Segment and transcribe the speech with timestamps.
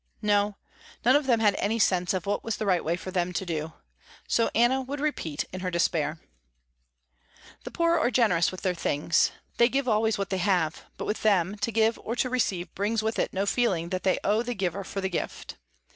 [0.23, 0.57] No,
[1.05, 3.45] none of them had any sense of what was the right way for them to
[3.45, 3.73] do.
[4.27, 6.19] So Anna would repeat in her despair.
[7.65, 9.29] The poor are generous with their things.
[9.57, 13.03] They give always what they have, but with them to give or to receive brings
[13.03, 15.57] with it no feeling that they owe the giver for the gift.